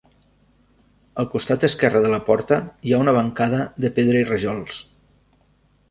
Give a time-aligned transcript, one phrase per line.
[1.23, 2.59] Al costat esquerre de la porta
[2.89, 4.85] hi ha una bancada de pedra i rajols.